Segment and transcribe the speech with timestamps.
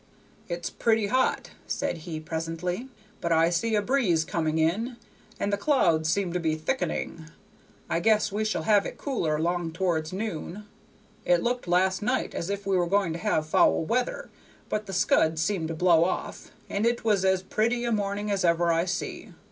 [0.49, 4.97] "It's pretty hot," said he, presently, "but I see a breeze coming in,
[5.39, 7.25] and the clouds seem to be thickening;
[7.87, 10.65] I guess we shall have it cooler 'long towards noon.
[11.23, 14.31] It looked last night as if we were going to have foul weather,
[14.69, 18.43] but the scud seemed to blow off, and it was as pretty a morning as
[18.43, 19.33] ever I see.